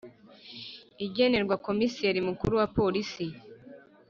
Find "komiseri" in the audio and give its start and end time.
1.65-2.19